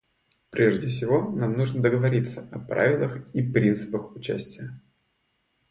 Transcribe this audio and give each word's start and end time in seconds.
Прежде 0.49 0.87
всего, 0.87 1.29
нам 1.29 1.53
нужно 1.53 1.83
договориться 1.83 2.49
о 2.51 2.57
правилах 2.57 3.17
и 3.35 3.43
принципах 3.43 4.15
участия. 4.15 4.81